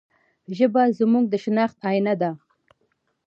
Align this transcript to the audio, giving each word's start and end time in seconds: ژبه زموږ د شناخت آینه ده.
ژبه 0.57 0.81
زموږ 0.99 1.25
د 1.29 1.33
شناخت 1.43 1.77
آینه 1.91 2.13
ده. 2.21 2.31